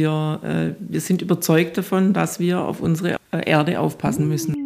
[0.00, 4.59] Wir, äh, wir sind überzeugt davon, dass wir auf unsere Erde aufpassen müssen.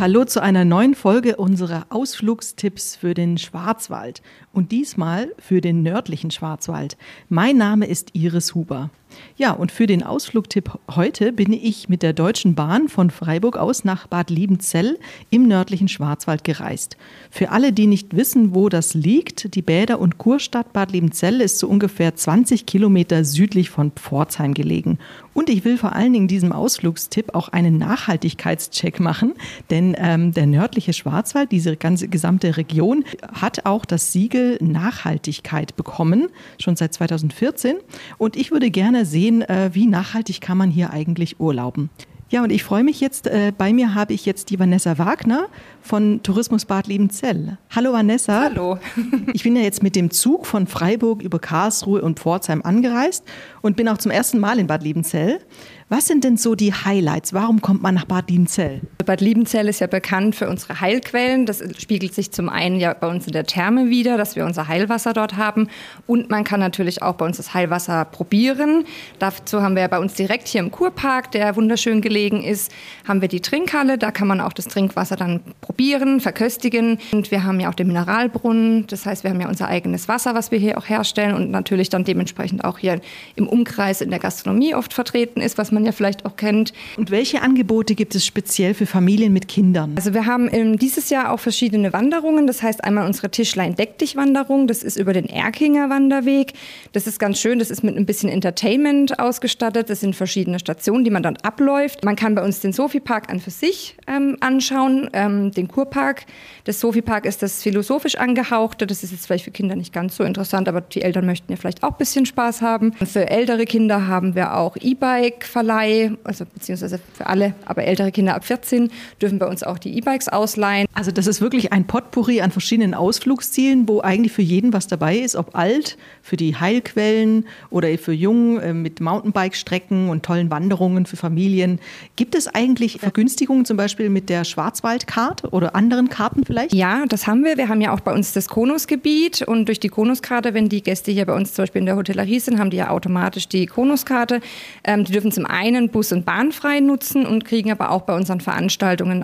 [0.00, 4.22] Hallo zu einer neuen Folge unserer Ausflugstipps für den Schwarzwald
[4.52, 6.96] und diesmal für den nördlichen Schwarzwald.
[7.28, 8.90] Mein Name ist Iris Huber.
[9.36, 13.84] Ja, und für den Ausflugtipp heute bin ich mit der Deutschen Bahn von Freiburg aus
[13.84, 14.98] nach Bad Liebenzell
[15.30, 16.96] im nördlichen Schwarzwald gereist.
[17.30, 21.58] Für alle, die nicht wissen, wo das liegt, die Bäder- und Kurstadt Bad Liebenzell ist
[21.58, 24.98] so ungefähr 20 Kilometer südlich von Pforzheim gelegen.
[25.38, 29.34] Und ich will vor allen Dingen diesem Ausflugstipp auch einen Nachhaltigkeitscheck machen,
[29.70, 36.26] denn ähm, der nördliche Schwarzwald, diese ganze gesamte Region, hat auch das Siegel Nachhaltigkeit bekommen,
[36.60, 37.76] schon seit 2014.
[38.18, 41.88] Und ich würde gerne sehen, äh, wie nachhaltig kann man hier eigentlich urlauben.
[42.30, 45.46] Ja, und ich freue mich jetzt, äh, bei mir habe ich jetzt die Vanessa Wagner
[45.80, 47.56] von Tourismus Bad Liebenzell.
[47.74, 48.42] Hallo Vanessa.
[48.42, 48.78] Hallo.
[49.32, 53.24] ich bin ja jetzt mit dem Zug von Freiburg über Karlsruhe und Pforzheim angereist
[53.62, 55.40] und bin auch zum ersten Mal in Bad Liebenzell.
[55.88, 57.32] Was sind denn so die Highlights?
[57.32, 58.82] Warum kommt man nach Bad Liebenzell?
[59.08, 61.46] Bad Liebenzell ist ja bekannt für unsere Heilquellen.
[61.46, 64.68] Das spiegelt sich zum einen ja bei uns in der Therme wieder, dass wir unser
[64.68, 65.68] Heilwasser dort haben.
[66.06, 68.84] Und man kann natürlich auch bei uns das Heilwasser probieren.
[69.18, 72.70] Dazu haben wir ja bei uns direkt hier im Kurpark, der wunderschön gelegen ist,
[73.06, 73.96] haben wir die Trinkhalle.
[73.96, 76.98] Da kann man auch das Trinkwasser dann probieren, verköstigen.
[77.10, 78.88] Und wir haben ja auch den Mineralbrunnen.
[78.88, 81.88] Das heißt, wir haben ja unser eigenes Wasser, was wir hier auch herstellen und natürlich
[81.88, 83.00] dann dementsprechend auch hier
[83.36, 86.74] im Umkreis in der Gastronomie oft vertreten ist, was man ja vielleicht auch kennt.
[86.98, 89.92] Und welche Angebote gibt es speziell für Familien mit Kindern?
[89.94, 92.48] Also wir haben dieses Jahr auch verschiedene Wanderungen.
[92.48, 94.66] Das heißt einmal unsere Tischlein Deck dich Wanderung.
[94.66, 96.54] Das ist über den Erkinger Wanderweg.
[96.94, 97.60] Das ist ganz schön.
[97.60, 99.88] Das ist mit ein bisschen Entertainment ausgestattet.
[99.88, 102.04] Das sind verschiedene Stationen, die man dann abläuft.
[102.04, 106.26] Man kann bei uns den Sophie Park an für sich ähm, anschauen, ähm, den Kurpark.
[106.64, 108.84] Das Sophie Park ist das philosophisch angehauchte.
[108.84, 111.56] Das ist jetzt vielleicht für Kinder nicht ganz so interessant, aber die Eltern möchten ja
[111.56, 112.94] vielleicht auch ein bisschen Spaß haben.
[112.94, 118.44] Für ältere Kinder haben wir auch E-Bike-Verleih, also beziehungsweise für alle, aber ältere Kinder ab
[118.44, 118.87] 14
[119.20, 120.86] dürfen bei uns auch die E-Bikes ausleihen.
[120.94, 125.18] Also das ist wirklich ein Potpourri an verschiedenen Ausflugszielen, wo eigentlich für jeden was dabei
[125.18, 131.06] ist, ob alt, für die Heilquellen oder für Jung äh, mit Mountainbike-Strecken und tollen Wanderungen
[131.06, 131.80] für Familien.
[132.16, 136.74] Gibt es eigentlich Vergünstigungen zum Beispiel mit der Schwarzwaldkarte oder anderen Karten vielleicht?
[136.74, 137.56] Ja, das haben wir.
[137.56, 141.10] Wir haben ja auch bei uns das Konusgebiet und durch die Konuskarte, wenn die Gäste
[141.10, 144.40] hier bei uns zum Beispiel in der Hotellerie sind, haben die ja automatisch die Konuskarte.
[144.84, 148.40] Ähm, die dürfen zum einen Bus- und Bahnfrei nutzen und kriegen aber auch bei unseren
[148.40, 148.67] Veranstaltungen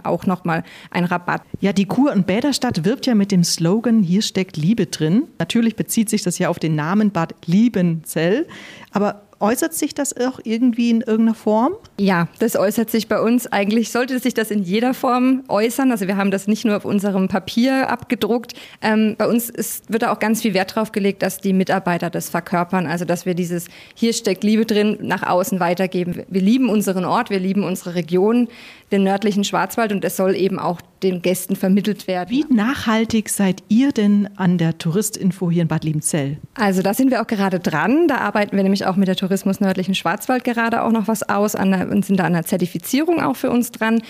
[0.05, 1.43] auch nochmal einen Rabatt.
[1.61, 5.25] Ja, die Kur- und Bäderstadt wirbt ja mit dem Slogan Hier steckt Liebe drin.
[5.39, 8.47] Natürlich bezieht sich das ja auf den Namen Bad Liebenzell.
[8.93, 11.75] Aber Äußert sich das auch irgendwie in irgendeiner Form?
[12.01, 13.47] Ja, das äußert sich bei uns.
[13.47, 15.91] Eigentlich sollte sich das in jeder Form äußern.
[15.91, 18.55] Also wir haben das nicht nur auf unserem Papier abgedruckt.
[18.81, 22.09] Ähm, bei uns ist, wird da auch ganz viel Wert drauf gelegt, dass die Mitarbeiter
[22.09, 22.87] das verkörpern.
[22.87, 26.23] Also dass wir dieses Hier steckt Liebe drin nach außen weitergeben.
[26.27, 28.49] Wir lieben unseren Ort, wir lieben unsere Region,
[28.93, 32.31] den nördlichen Schwarzwald und es soll eben auch den Gästen vermittelt werden.
[32.31, 36.39] Wie nachhaltig seid ihr denn an der Touristinfo hier in Bad Liebenzell?
[36.55, 38.09] Also da sind wir auch gerade dran.
[38.09, 41.53] Da arbeiten wir nämlich auch mit der Tourismus nördlichen Schwarzwald gerade auch noch was aus
[41.53, 44.01] der, und sind da an der Zertifizierung auch für uns dran.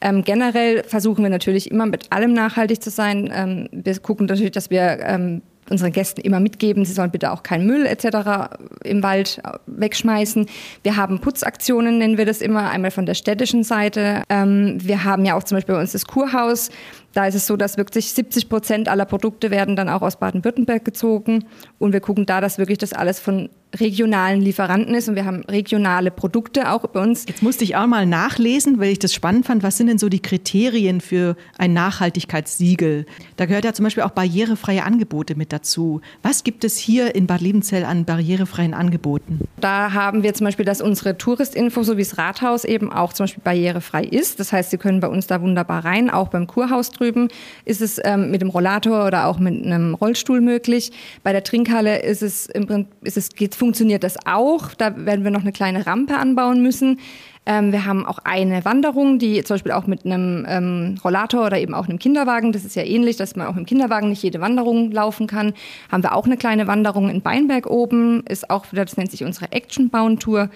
[0.00, 3.30] Ähm, generell versuchen wir natürlich immer mit allem nachhaltig zu sein.
[3.32, 7.44] Ähm, wir gucken natürlich, dass wir ähm, unseren Gästen immer mitgeben, sie sollen bitte auch
[7.44, 8.56] keinen Müll etc.
[8.82, 10.46] im Wald wegschmeißen.
[10.82, 14.24] Wir haben Putzaktionen, nennen wir das immer, einmal von der städtischen Seite.
[14.28, 16.70] Ähm, wir haben ja auch zum Beispiel bei uns das Kurhaus.
[17.12, 20.84] Da ist es so, dass wirklich 70 Prozent aller Produkte werden dann auch aus Baden-Württemberg
[20.84, 21.44] gezogen.
[21.78, 25.42] Und wir gucken da, dass wirklich das alles von regionalen Lieferanten ist und wir haben
[25.48, 27.24] regionale Produkte auch bei uns.
[27.26, 29.62] Jetzt musste ich auch mal nachlesen, weil ich das spannend fand.
[29.62, 33.06] Was sind denn so die Kriterien für ein Nachhaltigkeitssiegel?
[33.36, 36.00] Da gehört ja zum Beispiel auch barrierefreie Angebote mit dazu.
[36.22, 39.40] Was gibt es hier in Bad Liebenzell an barrierefreien Angeboten?
[39.60, 43.42] Da haben wir zum Beispiel, dass unsere Touristinfo sowie das Rathaus eben auch zum Beispiel
[43.42, 44.38] barrierefrei ist.
[44.40, 46.10] Das heißt, Sie können bei uns da wunderbar rein.
[46.10, 47.28] Auch beim Kurhaus drüben
[47.64, 50.92] ist es ähm, mit dem Rollator oder auch mit einem Rollstuhl möglich.
[51.22, 54.74] Bei der Trinkhalle ist es im Prinzip, ist es, geht funktioniert das auch.
[54.74, 56.98] Da werden wir noch eine kleine Rampe anbauen müssen.
[57.46, 61.60] Ähm, wir haben auch eine Wanderung, die zum Beispiel auch mit einem ähm, Rollator oder
[61.60, 64.40] eben auch einem Kinderwagen, das ist ja ähnlich, dass man auch im Kinderwagen nicht jede
[64.40, 65.54] Wanderung laufen kann,
[65.92, 69.52] haben wir auch eine kleine Wanderung in Beinberg oben, ist auch das nennt sich unsere
[69.52, 70.50] Action-Bauen-Tour.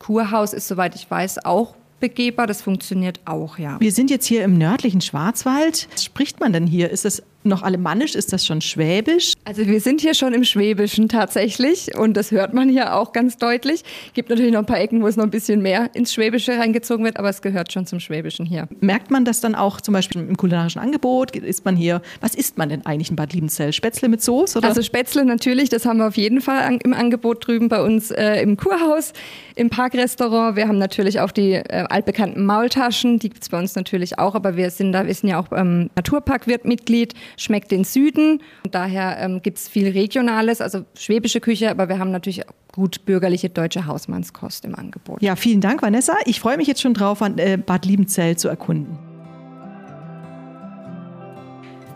[0.00, 2.48] Kurhaus ist, soweit ich weiß, auch begehbar.
[2.48, 3.80] Das funktioniert auch, ja.
[3.80, 5.88] Wir sind jetzt hier im nördlichen Schwarzwald.
[5.92, 6.90] Was spricht man denn hier?
[6.90, 8.14] Ist es noch alemannisch?
[8.14, 9.34] Ist das schon schwäbisch?
[9.44, 13.36] Also wir sind hier schon im Schwäbischen tatsächlich und das hört man hier auch ganz
[13.36, 13.82] deutlich.
[14.14, 17.04] Gibt natürlich noch ein paar Ecken, wo es noch ein bisschen mehr ins Schwäbische reingezogen
[17.04, 18.68] wird, aber es gehört schon zum Schwäbischen hier.
[18.80, 21.36] Merkt man das dann auch zum Beispiel im kulinarischen Angebot?
[21.36, 23.72] Ist man hier, was isst man denn eigentlich in Bad Liebenzell?
[23.72, 24.58] Spätzle mit Soße?
[24.58, 24.68] Oder?
[24.68, 28.10] Also Spätzle natürlich, das haben wir auf jeden Fall an, im Angebot drüben bei uns
[28.10, 29.12] äh, im Kurhaus,
[29.54, 30.56] im Parkrestaurant.
[30.56, 34.34] Wir haben natürlich auch die äh, altbekannten Maultaschen, die gibt es bei uns natürlich auch,
[34.34, 39.18] aber wir sind da, wir sind ja auch ähm, Naturparkwirt-Mitglied, schmeckt den Süden und daher
[39.20, 42.42] ähm, gibt es viel Regionales, also schwäbische Küche, aber wir haben natürlich
[42.72, 45.22] gut bürgerliche deutsche Hausmannskost im Angebot.
[45.22, 46.14] Ja, vielen Dank, Vanessa.
[46.26, 48.98] Ich freue mich jetzt schon drauf, an äh, Bad Liebenzell zu erkunden.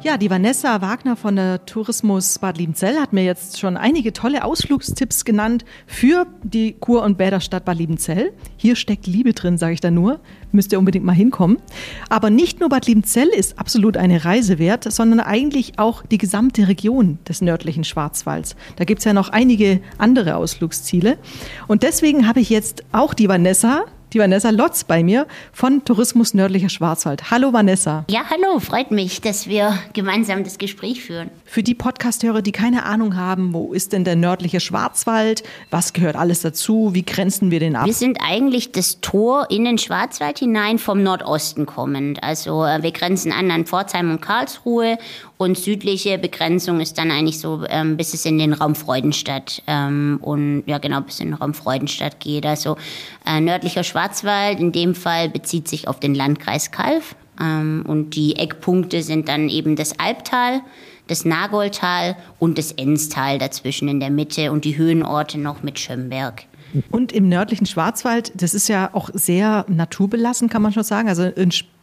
[0.01, 4.45] Ja, die Vanessa Wagner von der Tourismus Bad Liebenzell hat mir jetzt schon einige tolle
[4.45, 8.33] Ausflugstipps genannt für die Kur- und Bäderstadt Bad Liebenzell.
[8.57, 10.21] Hier steckt Liebe drin, sage ich da nur.
[10.53, 11.59] Müsst ihr unbedingt mal hinkommen.
[12.11, 16.69] Aber nicht nur Bad Liebenzell ist absolut eine Reise wert, sondern eigentlich auch die gesamte
[16.69, 18.55] Region des nördlichen Schwarzwalds.
[18.77, 21.19] Da gibt es ja noch einige andere Ausflugsziele.
[21.67, 26.33] Und deswegen habe ich jetzt auch die Vanessa die Vanessa Lotz bei mir von Tourismus
[26.35, 27.31] Nördlicher Schwarzwald.
[27.31, 28.05] Hallo Vanessa.
[28.11, 31.31] Ja, hallo, freut mich, dass wir gemeinsam das Gespräch führen.
[31.45, 35.43] Für die Podcasthörer, die keine Ahnung haben, wo ist denn der nördliche Schwarzwald?
[35.71, 36.95] Was gehört alles dazu?
[36.95, 37.87] Wie grenzen wir den ab?
[37.87, 42.23] Wir sind eigentlich das Tor in den Schwarzwald hinein vom Nordosten kommend.
[42.23, 44.99] Also äh, wir grenzen an an Pforzheim und Karlsruhe
[45.37, 50.19] und südliche Begrenzung ist dann eigentlich so, ähm, bis es in den Raum Freudenstadt ähm,
[50.23, 52.45] und ja genau, bis in den Raum Freudenstadt geht.
[52.45, 52.77] Also
[53.27, 53.98] äh, nördlicher Schwarzwald
[54.59, 57.17] in dem Fall bezieht sich auf den Landkreis Kalf.
[57.41, 60.61] Ähm, und die Eckpunkte sind dann eben das Albtal,
[61.07, 66.45] das Nagoldtal und das Enstal dazwischen in der Mitte und die Höhenorte noch mit Schömberg.
[66.91, 71.09] Und im nördlichen Schwarzwald, das ist ja auch sehr naturbelassen, kann man schon sagen.
[71.09, 71.31] Also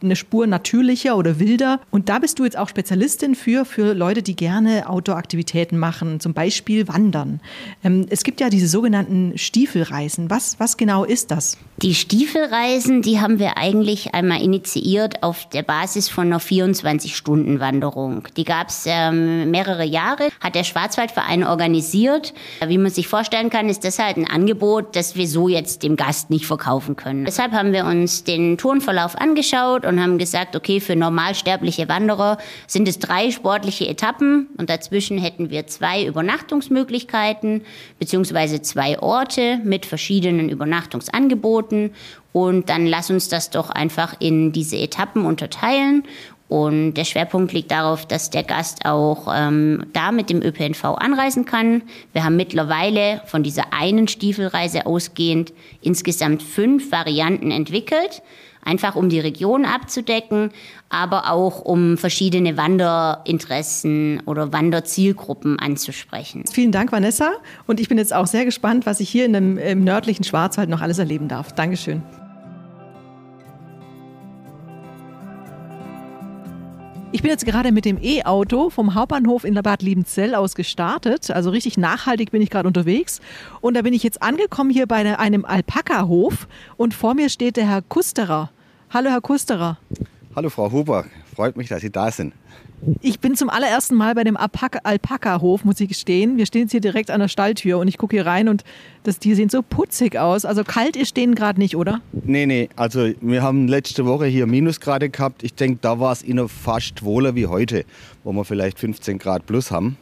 [0.02, 1.80] eine Spur natürlicher oder wilder.
[1.90, 6.34] Und da bist du jetzt auch Spezialistin für, für Leute, die gerne Outdoor-Aktivitäten machen, zum
[6.34, 7.40] Beispiel Wandern.
[7.82, 10.30] Ähm, es gibt ja diese sogenannten Stiefelreisen.
[10.30, 11.58] Was, was genau ist das?
[11.82, 18.28] Die Stiefelreisen, die haben wir eigentlich einmal initiiert auf der Basis von einer 24-Stunden-Wanderung.
[18.36, 22.32] Die gab es ähm, mehrere Jahre, hat der Schwarzwaldverein organisiert.
[22.66, 25.96] Wie man sich vorstellen kann, ist das halt ein Angebot, das wir so jetzt dem
[25.96, 27.24] Gast nicht verkaufen können.
[27.24, 32.88] Deshalb haben wir uns den Tourenverlauf angeschaut und haben gesagt, okay, für normalsterbliche Wanderer sind
[32.88, 37.62] es drei sportliche Etappen und dazwischen hätten wir zwei Übernachtungsmöglichkeiten
[37.98, 41.92] beziehungsweise zwei Orte mit verschiedenen Übernachtungsangeboten
[42.32, 46.02] und dann lass uns das doch einfach in diese Etappen unterteilen
[46.48, 51.44] und der Schwerpunkt liegt darauf, dass der Gast auch ähm, da mit dem ÖPNV anreisen
[51.44, 51.82] kann.
[52.12, 58.22] Wir haben mittlerweile von dieser einen Stiefelreise ausgehend insgesamt fünf Varianten entwickelt
[58.66, 60.50] einfach um die Region abzudecken,
[60.90, 66.44] aber auch um verschiedene Wanderinteressen oder Wanderzielgruppen anzusprechen.
[66.52, 67.32] Vielen Dank, Vanessa.
[67.66, 70.68] Und ich bin jetzt auch sehr gespannt, was ich hier in dem, im nördlichen Schwarzwald
[70.68, 71.52] noch alles erleben darf.
[71.52, 72.02] Dankeschön.
[77.16, 81.30] Ich bin jetzt gerade mit dem E-Auto vom Hauptbahnhof in Bad Liebenzell aus gestartet.
[81.30, 83.22] Also richtig nachhaltig bin ich gerade unterwegs.
[83.62, 86.46] Und da bin ich jetzt angekommen hier bei einem Alpaka-Hof.
[86.76, 88.50] Und vor mir steht der Herr Kusterer.
[88.90, 89.78] Hallo, Herr Kusterer.
[90.34, 91.06] Hallo, Frau Huber.
[91.36, 92.32] Freut mich, dass Sie da sind.
[93.02, 96.38] Ich bin zum allerersten Mal bei dem Alpaka-Hof, muss ich gestehen.
[96.38, 98.64] Wir stehen jetzt hier direkt an der Stalltür und ich gucke hier rein und
[99.02, 100.46] das Tier sieht so putzig aus.
[100.46, 102.00] Also kalt ist denen gerade nicht, oder?
[102.12, 102.70] Nee, nee.
[102.74, 105.42] Also wir haben letzte Woche hier Minusgrade gehabt.
[105.42, 107.84] Ich denke, da war es ihnen fast wohler wie heute,
[108.24, 109.98] wo wir vielleicht 15 Grad plus haben.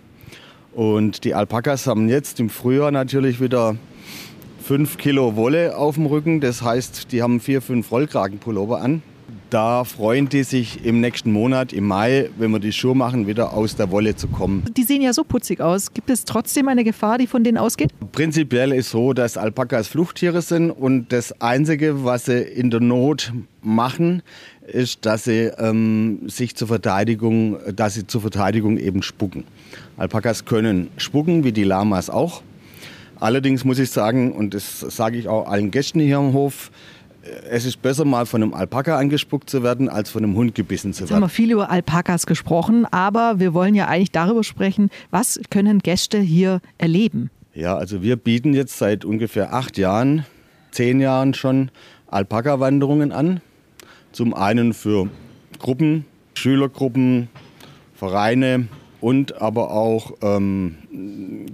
[0.73, 3.75] Und die Alpakas haben jetzt im Frühjahr natürlich wieder
[4.63, 6.41] 5 Kilo Wolle auf dem Rücken.
[6.41, 9.03] Das heißt, die haben vier, fünf Rollkragenpullover an.
[9.55, 13.53] Da freuen die sich im nächsten Monat, im Mai, wenn wir die Schuhe machen, wieder
[13.53, 14.65] aus der Wolle zu kommen.
[14.77, 15.95] Die sehen ja so putzig aus.
[15.95, 17.93] Gibt es trotzdem eine Gefahr, die von denen ausgeht?
[18.11, 23.33] Prinzipiell ist so, dass Alpakas Fluchttiere sind und das Einzige, was sie in der Not
[23.63, 24.25] machen,
[24.67, 29.45] ist, dass sie ähm, sich zur Verteidigung, dass sie zur Verteidigung eben spucken.
[29.97, 32.43] Alpakas können spucken, wie die Lamas auch.
[33.21, 36.73] Allerdings muss ich sagen, und das sage ich auch allen Gästen hier am Hof,
[37.49, 40.93] es ist besser, mal von einem Alpaka angespuckt zu werden, als von einem Hund gebissen
[40.93, 41.09] zu werden.
[41.09, 45.41] Jetzt haben wir viel über Alpakas gesprochen, aber wir wollen ja eigentlich darüber sprechen, was
[45.51, 47.31] können Gäste hier erleben?
[47.55, 50.27] Ja, also wir bieten jetzt seit ungefähr acht Jahren,
[50.71, 51.71] zehn Jahren schon
[52.09, 53.41] Alpaka-Wanderungen an.
[54.13, 55.09] Zum einen für
[55.59, 56.05] Gruppen,
[56.35, 57.29] Schülergruppen,
[57.95, 58.69] Vereine,
[59.05, 60.77] und aber auch ähm,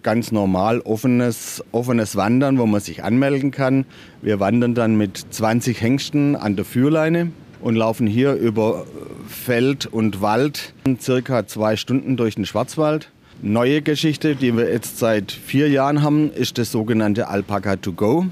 [0.05, 3.87] ganz normal offenes, offenes Wandern, wo man sich anmelden kann.
[4.23, 8.87] Wir wandern dann mit 20 Hengsten an der Führleine und laufen hier über
[9.27, 13.11] Feld und Wald, circa zwei Stunden durch den Schwarzwald.
[13.43, 18.27] Neue Geschichte, die wir jetzt seit vier Jahren haben, ist das sogenannte Alpaca to go.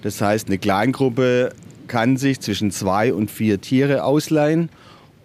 [0.00, 1.50] Das heißt, eine Kleingruppe
[1.86, 4.70] kann sich zwischen zwei und vier Tiere ausleihen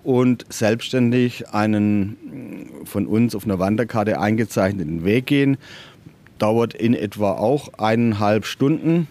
[0.03, 5.57] und selbstständig einen von uns auf einer Wanderkarte eingezeichneten Weg gehen.
[6.37, 9.07] Dauert in etwa auch eineinhalb Stunden.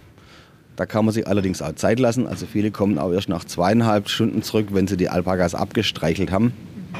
[0.77, 2.27] Da kann man sich allerdings auch Zeit lassen.
[2.27, 6.53] Also viele kommen auch erst nach zweieinhalb Stunden zurück, wenn sie die Alpakas abgestreichelt haben.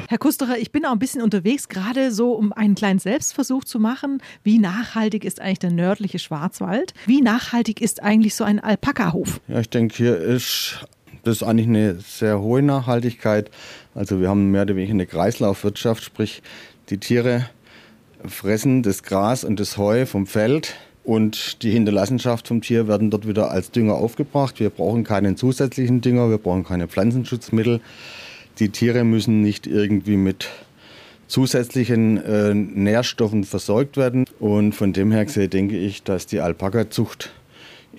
[0.09, 3.79] Herr Kusterer, ich bin auch ein bisschen unterwegs, gerade so, um einen kleinen Selbstversuch zu
[3.79, 4.21] machen.
[4.43, 6.93] Wie nachhaltig ist eigentlich der nördliche Schwarzwald?
[7.05, 9.39] Wie nachhaltig ist eigentlich so ein Alpakahof?
[9.47, 10.85] Ja, ich denke, hier ist
[11.23, 13.49] das ist eigentlich eine sehr hohe Nachhaltigkeit.
[13.95, 16.41] Also wir haben mehr oder weniger eine Kreislaufwirtschaft, sprich
[16.89, 17.49] die Tiere
[18.25, 23.27] fressen das Gras und das Heu vom Feld und die Hinterlassenschaft vom Tier werden dort
[23.27, 24.59] wieder als Dünger aufgebracht.
[24.59, 27.81] Wir brauchen keinen zusätzlichen Dünger, wir brauchen keine Pflanzenschutzmittel.
[28.59, 30.49] Die Tiere müssen nicht irgendwie mit
[31.27, 34.25] zusätzlichen äh, Nährstoffen versorgt werden.
[34.39, 37.31] Und von dem her gesehen denke ich, dass die Alpaka-Zucht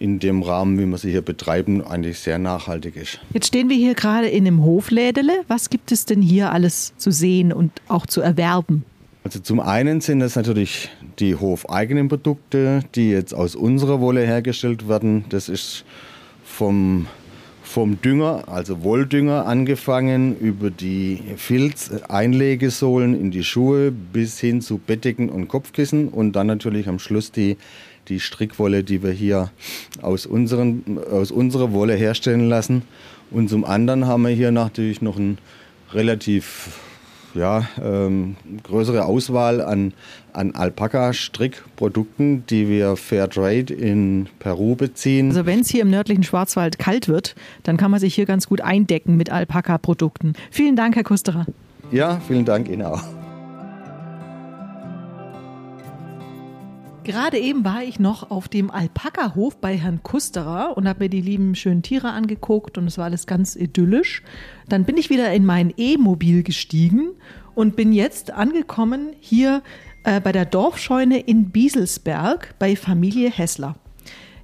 [0.04, 3.20] in dem Rahmen, wie wir sie hier betreiben, eigentlich sehr nachhaltig ist.
[3.32, 5.32] Jetzt stehen wir hier gerade in einem Hoflädele.
[5.49, 8.84] Was gibt es denn hier alles zu sehen und auch zu erwerben?
[9.25, 14.87] Also zum einen sind es natürlich die hofeigenen Produkte, die jetzt aus unserer Wolle hergestellt
[14.90, 15.25] werden.
[15.30, 15.87] Das ist
[16.44, 17.06] vom,
[17.62, 25.30] vom Dünger, also Wolldünger angefangen, über die Filzeinlegesohlen in die Schuhe bis hin zu Bettdecken
[25.30, 27.56] und Kopfkissen und dann natürlich am Schluss die
[28.08, 29.50] die Strickwolle, die wir hier
[30.02, 32.82] aus, unseren, aus unserer Wolle herstellen lassen.
[33.30, 35.37] Und zum anderen haben wir hier natürlich noch eine
[35.92, 36.78] relativ
[37.34, 39.92] ja, ähm, größere Auswahl an,
[40.32, 45.28] an Alpaka-Strickprodukten, die wir Fairtrade in Peru beziehen.
[45.28, 47.34] Also wenn es hier im nördlichen Schwarzwald kalt wird,
[47.64, 50.34] dann kann man sich hier ganz gut eindecken mit Alpaka-Produkten.
[50.50, 51.46] Vielen Dank, Herr Kusterer.
[51.90, 53.02] Ja, vielen Dank Ihnen auch.
[57.04, 61.20] Gerade eben war ich noch auf dem Alpaka-Hof bei Herrn Kusterer und habe mir die
[61.20, 64.23] lieben schönen Tiere angeguckt und es war alles ganz idyllisch.
[64.70, 67.11] Dann bin ich wieder in mein E-Mobil gestiegen
[67.54, 69.62] und bin jetzt angekommen hier
[70.04, 73.76] äh, bei der Dorfscheune in Bieselsberg bei Familie Hessler.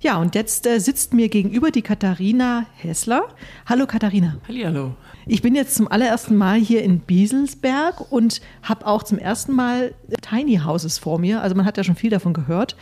[0.02, 3.28] Ja, und jetzt äh, sitzt mir gegenüber die Katharina Hessler.
[3.64, 4.36] Hallo Katharina.
[4.46, 4.94] Hallo.
[5.32, 9.94] Ich bin jetzt zum allerersten Mal hier in Bieselsberg und habe auch zum ersten Mal
[10.22, 11.40] Tiny Houses vor mir.
[11.40, 12.74] Also man hat ja schon viel davon gehört,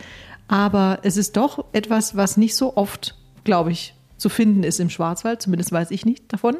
[0.47, 4.89] aber es ist doch etwas, was nicht so oft, glaube ich, zu finden ist im
[4.89, 5.43] Schwarzwald.
[5.43, 6.57] Zumindest weiß ich nicht davon.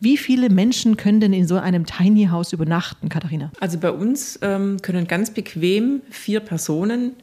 [0.00, 3.52] Wie viele Menschen können denn in so einem Tiny House übernachten, Katharina?
[3.58, 7.14] Also bei uns ähm, können ganz bequem vier Personen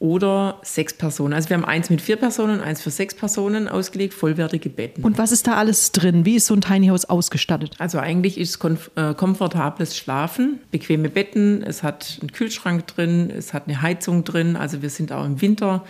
[0.00, 1.34] oder sechs Personen.
[1.34, 5.04] Also wir haben eins mit vier Personen, eins für sechs Personen ausgelegt, vollwertige Betten.
[5.04, 6.24] Und was ist da alles drin?
[6.24, 7.74] Wie ist so ein Tiny House ausgestattet?
[7.78, 13.52] Also eigentlich ist es äh, komfortables Schlafen, bequeme Betten, es hat einen Kühlschrank drin, es
[13.52, 14.56] hat eine Heizung drin.
[14.56, 15.84] Also wir sind auch im Winter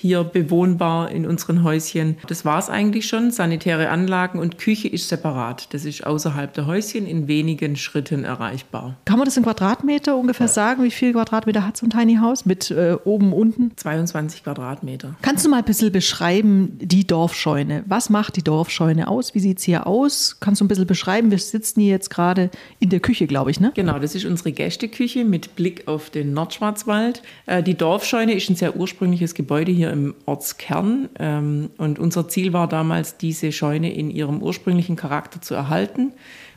[0.00, 2.18] hier bewohnbar in unseren Häuschen.
[2.28, 3.32] Das war es eigentlich schon.
[3.32, 5.74] Sanitäre Anlagen und Küche ist separat.
[5.74, 8.96] Das ist außerhalb der Häuschen in wenigen Schritten erreichbar.
[9.06, 10.52] Kann man das in Quadratmeter ungefähr ja.
[10.52, 10.84] sagen?
[10.84, 13.72] Wie viele Quadratmeter hat so ein Tiny House mit äh, oben, unten?
[13.74, 15.16] 22 Quadratmeter.
[15.20, 17.82] Kannst du mal ein bisschen beschreiben, die Dorfscheune?
[17.88, 19.34] Was macht die Dorfscheune aus?
[19.34, 20.36] Wie sieht es hier aus?
[20.38, 21.32] Kannst du ein bisschen beschreiben?
[21.32, 23.72] Wir sitzen hier jetzt gerade in der Küche, glaube ich, ne?
[23.74, 27.22] Genau, das ist unsere Gästeküche mit Blick auf den Nordschwarzwald.
[27.46, 31.08] Äh, die Dorfscheune ist ein sehr ursprüngliches Gebäude hier hier im Ortskern.
[31.18, 36.12] Ähm, und unser Ziel war damals, diese Scheune in ihrem ursprünglichen Charakter zu erhalten.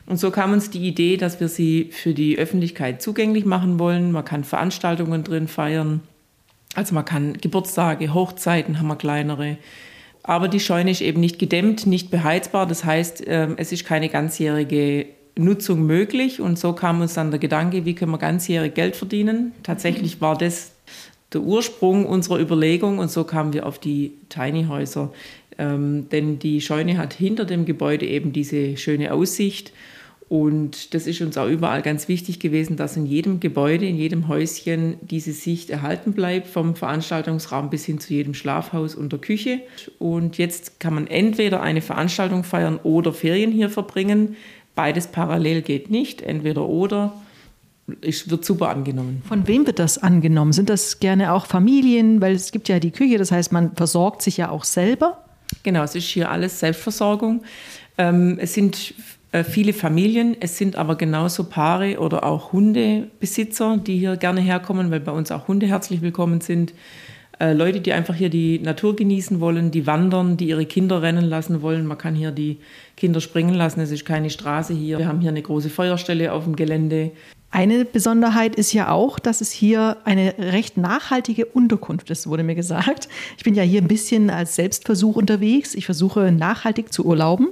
[0.06, 4.12] Und so kam uns die Idee, dass wir sie für die Öffentlichkeit zugänglich machen wollen.
[4.12, 6.00] Man kann Veranstaltungen drin feiern.
[6.74, 9.58] Also man kann Geburtstage, Hochzeiten haben wir kleinere.
[10.22, 12.66] Aber die Scheune ist eben nicht gedämmt, nicht beheizbar.
[12.66, 16.40] Das heißt, ähm, es ist keine ganzjährige Nutzung möglich.
[16.40, 19.52] Und so kam uns dann der Gedanke, wie können wir ganzjährig Geld verdienen.
[19.62, 20.71] Tatsächlich war das
[21.34, 25.12] der Ursprung unserer Überlegung und so kamen wir auf die Tiny Häuser.
[25.58, 29.72] Ähm, denn die Scheune hat hinter dem Gebäude eben diese schöne Aussicht.
[30.28, 34.28] Und das ist uns auch überall ganz wichtig gewesen, dass in jedem Gebäude, in jedem
[34.28, 39.60] Häuschen diese Sicht erhalten bleibt, vom Veranstaltungsraum bis hin zu jedem Schlafhaus und der Küche.
[39.98, 44.36] Und jetzt kann man entweder eine Veranstaltung feiern oder Ferien hier verbringen.
[44.74, 47.12] Beides parallel geht nicht, entweder oder
[48.00, 49.22] es wird super angenommen.
[49.26, 50.52] Von wem wird das angenommen?
[50.52, 52.20] Sind das gerne auch Familien?
[52.20, 55.24] Weil es gibt ja die Küche, das heißt, man versorgt sich ja auch selber.
[55.62, 57.42] Genau, es ist hier alles Selbstversorgung.
[57.98, 58.94] Ähm, es sind
[59.32, 64.90] äh, viele Familien, es sind aber genauso Paare oder auch Hundebesitzer, die hier gerne herkommen,
[64.90, 66.72] weil bei uns auch Hunde herzlich willkommen sind.
[67.38, 71.24] Äh, Leute, die einfach hier die Natur genießen wollen, die wandern, die ihre Kinder rennen
[71.24, 71.86] lassen wollen.
[71.86, 72.58] Man kann hier die
[72.96, 73.80] Kinder springen lassen.
[73.80, 74.98] Es ist keine Straße hier.
[74.98, 77.10] Wir haben hier eine große Feuerstelle auf dem Gelände.
[77.54, 82.54] Eine Besonderheit ist ja auch, dass es hier eine recht nachhaltige Unterkunft ist, wurde mir
[82.54, 83.10] gesagt.
[83.36, 85.74] Ich bin ja hier ein bisschen als Selbstversuch unterwegs.
[85.74, 87.48] Ich versuche nachhaltig zu urlauben.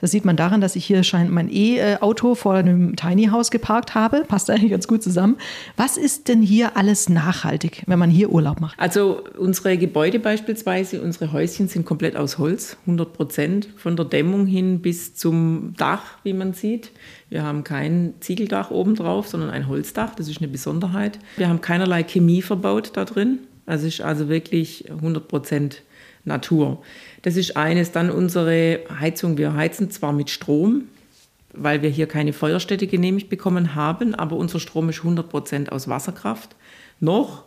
[0.00, 3.94] Das sieht man daran, dass ich hier scheint mein E-Auto vor einem Tiny House geparkt
[3.94, 4.24] habe.
[4.26, 5.36] Passt eigentlich ganz gut zusammen.
[5.76, 8.80] Was ist denn hier alles nachhaltig, wenn man hier Urlaub macht?
[8.80, 14.46] Also unsere Gebäude beispielsweise, unsere Häuschen sind komplett aus Holz, 100 Prozent, von der Dämmung
[14.46, 16.90] hin bis zum Dach, wie man sieht.
[17.32, 20.14] Wir haben kein Ziegeldach oben drauf, sondern ein Holzdach.
[20.14, 21.18] Das ist eine Besonderheit.
[21.38, 23.38] Wir haben keinerlei Chemie verbaut da drin.
[23.64, 25.82] Also ist also wirklich 100 Prozent
[26.26, 26.82] Natur.
[27.22, 27.90] Das ist eines.
[27.90, 29.38] Dann unsere Heizung.
[29.38, 30.88] Wir heizen zwar mit Strom,
[31.54, 35.88] weil wir hier keine Feuerstätte genehmigt bekommen haben, aber unser Strom ist 100 Prozent aus
[35.88, 36.54] Wasserkraft.
[37.00, 37.44] Noch.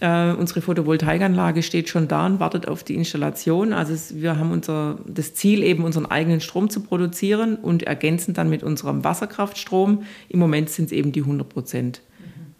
[0.00, 3.72] Äh, unsere Photovoltaikanlage steht schon da und wartet auf die Installation.
[3.72, 8.32] Also es, wir haben unser, das Ziel, eben unseren eigenen Strom zu produzieren und ergänzen
[8.32, 10.04] dann mit unserem Wasserkraftstrom.
[10.28, 12.02] Im Moment sind es eben die 100 Prozent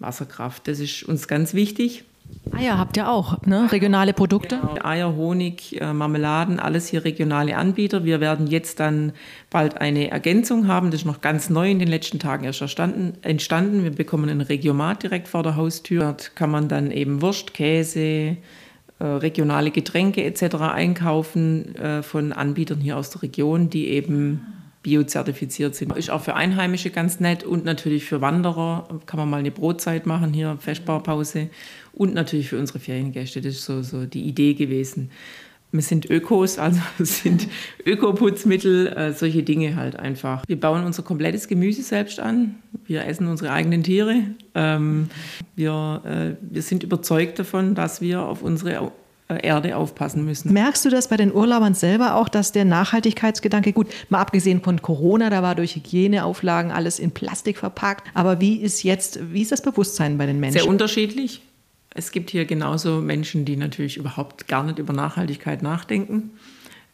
[0.01, 0.67] Wasserkraft.
[0.67, 2.05] Das ist uns ganz wichtig.
[2.53, 3.71] Eier habt ihr auch, ne?
[3.71, 4.59] regionale Produkte?
[4.59, 4.85] Genau.
[4.85, 8.05] Eier, Honig, äh, Marmeladen, alles hier regionale Anbieter.
[8.05, 9.13] Wir werden jetzt dann
[9.51, 10.91] bald eine Ergänzung haben.
[10.91, 13.85] Das ist noch ganz neu in den letzten Tagen erst entstanden.
[13.85, 16.01] Wir bekommen ein Regiomat direkt vor der Haustür.
[16.03, 18.37] Dort kann man dann eben Wurst, Käse,
[18.99, 20.57] äh, regionale Getränke etc.
[20.57, 24.58] einkaufen äh, von Anbietern hier aus der Region, die eben
[24.89, 25.95] biozertifiziert sind.
[25.99, 30.07] Ist auch für Einheimische ganz nett und natürlich für Wanderer kann man mal eine Brotzeit
[30.07, 31.51] machen hier, Festbaupause
[31.93, 33.43] und natürlich für unsere Feriengäste.
[33.43, 35.11] Das ist so, so die Idee gewesen.
[35.73, 37.49] Wir sind Ökos, also sind
[37.85, 40.43] Ökoputzmittel, äh, solche Dinge halt einfach.
[40.47, 42.55] Wir bauen unser komplettes Gemüse selbst an.
[42.87, 44.23] Wir essen unsere eigenen Tiere.
[44.55, 45.11] Ähm,
[45.55, 48.91] wir, äh, wir sind überzeugt davon, dass wir auf unsere
[49.37, 50.53] Erde aufpassen müssen.
[50.53, 54.81] Merkst du das bei den Urlaubern selber auch, dass der Nachhaltigkeitsgedanke, gut, mal abgesehen von
[54.81, 59.53] Corona, da war durch Hygieneauflagen alles in Plastik verpackt, aber wie ist jetzt, wie ist
[59.53, 60.61] das Bewusstsein bei den Menschen?
[60.61, 61.43] Sehr unterschiedlich.
[61.91, 66.31] Es gibt hier genauso Menschen, die natürlich überhaupt gar nicht über Nachhaltigkeit nachdenken.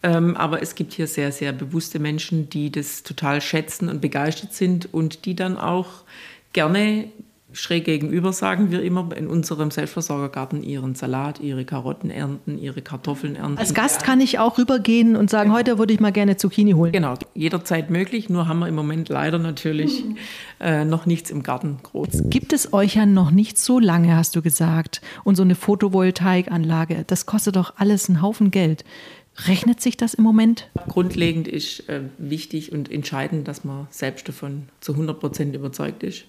[0.02, 4.52] Ähm, aber es gibt hier sehr, sehr bewusste Menschen, die das total schätzen und begeistert
[4.52, 6.04] sind und die dann auch
[6.52, 7.08] gerne
[7.54, 13.36] schräg gegenüber, sagen wir immer, in unserem Selbstversorgergarten ihren Salat, ihre Karotten ernten, ihre Kartoffeln
[13.36, 13.58] ernten.
[13.58, 16.92] Als Gast kann ich auch rübergehen und sagen, heute würde ich mal gerne Zucchini holen.
[16.92, 20.04] Genau, jederzeit möglich, nur haben wir im Moment leider natürlich
[20.60, 22.24] äh, noch nichts im Garten groß.
[22.24, 25.00] Gibt es euch ja noch nicht so lange, hast du gesagt.
[25.22, 28.84] Und so eine Photovoltaikanlage, das kostet doch alles einen Haufen Geld.
[29.46, 30.70] Rechnet sich das im Moment?
[30.88, 36.26] Grundlegend ist äh, wichtig und entscheidend, dass man selbst davon zu 100 Prozent überzeugt ist.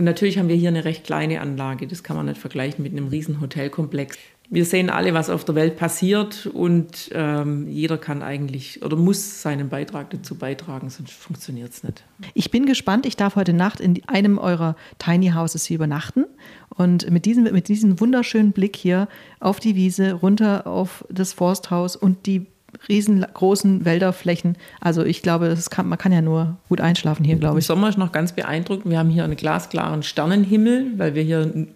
[0.00, 1.86] Und natürlich haben wir hier eine recht kleine Anlage.
[1.86, 4.16] Das kann man nicht vergleichen mit einem riesen Hotelkomplex.
[4.48, 9.42] Wir sehen alle, was auf der Welt passiert und ähm, jeder kann eigentlich oder muss
[9.42, 12.02] seinen Beitrag dazu beitragen, sonst funktioniert es nicht.
[12.32, 13.04] Ich bin gespannt.
[13.04, 16.24] Ich darf heute Nacht in einem eurer Tiny Houses hier übernachten
[16.70, 19.06] und mit diesem, mit diesem wunderschönen Blick hier
[19.38, 22.46] auf die Wiese, runter auf das Forsthaus und die
[22.88, 24.56] riesengroßen Wälderflächen.
[24.80, 27.64] Also ich glaube, kann, man kann ja nur gut einschlafen hier, glaube ich.
[27.64, 28.90] Im Sommer ist noch ganz beeindruckend.
[28.90, 31.66] Wir haben hier einen glasklaren Sternenhimmel, weil wir hier,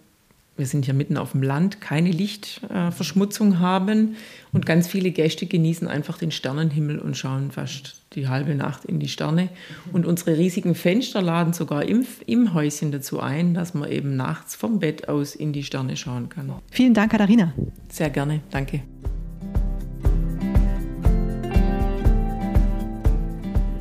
[0.57, 4.15] wir sind hier mitten auf dem Land, keine Lichtverschmutzung haben.
[4.53, 8.99] Und ganz viele Gäste genießen einfach den Sternenhimmel und schauen fast die halbe Nacht in
[8.99, 9.49] die Sterne.
[9.91, 14.55] Und unsere riesigen Fenster laden sogar im, im Häuschen dazu ein, dass man eben nachts
[14.55, 16.53] vom Bett aus in die Sterne schauen kann.
[16.71, 17.53] Vielen Dank, Katharina.
[17.89, 18.94] Sehr gerne, danke.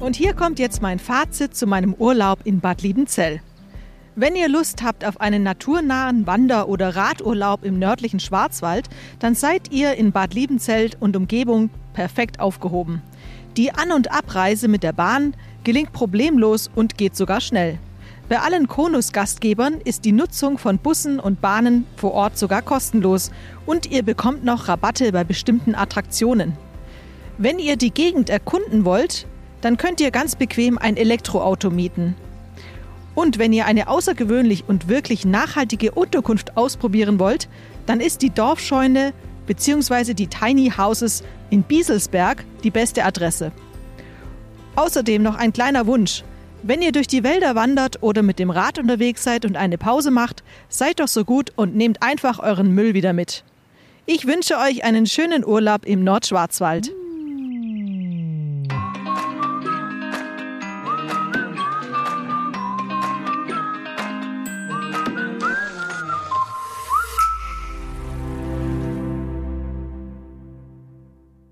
[0.05, 3.40] Und hier kommt jetzt mein Fazit zu meinem Urlaub in Bad Liebenzell.
[4.17, 9.73] Wenn ihr Lust habt auf einen naturnahen Wander- oder Radurlaub im nördlichen Schwarzwald, dann seid
[9.73, 13.01] ihr in Bad Liebenzell und Umgebung perfekt aufgehoben.
[13.57, 17.79] Die An- und Abreise mit der Bahn gelingt problemlos und geht sogar schnell.
[18.29, 23.31] Bei allen Konus-Gastgebern ist die Nutzung von Bussen und Bahnen vor Ort sogar kostenlos
[23.64, 26.59] und ihr bekommt noch Rabatte bei bestimmten Attraktionen.
[27.38, 29.27] Wenn ihr die Gegend erkunden wollt,
[29.64, 32.14] dann könnt ihr ganz bequem ein Elektroauto mieten.
[33.14, 37.48] Und wenn ihr eine außergewöhnlich und wirklich nachhaltige Unterkunft ausprobieren wollt,
[37.87, 39.14] dann ist die Dorfscheune
[39.46, 40.12] bzw.
[40.12, 43.53] die Tiny Houses in Bieselsberg die beste Adresse.
[44.77, 46.24] Außerdem noch ein kleiner Wunsch.
[46.62, 50.11] Wenn ihr durch die Wälder wandert oder mit dem Rad unterwegs seid und eine Pause
[50.11, 53.44] macht, seid doch so gut und nehmt einfach euren Müll wieder mit.
[54.05, 56.92] Ich wünsche euch einen schönen Urlaub im Nordschwarzwald.